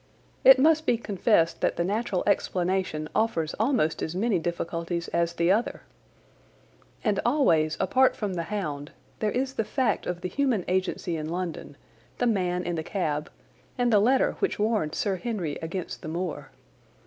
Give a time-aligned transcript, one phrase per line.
[0.43, 5.51] It must be confessed that the natural explanation offers almost as many difficulties as the
[5.51, 5.83] other.
[7.03, 11.29] And always, apart from the hound, there is the fact of the human agency in
[11.29, 11.77] London,
[12.17, 13.29] the man in the cab,
[13.77, 16.49] and the letter which warned Sir Henry against the moor.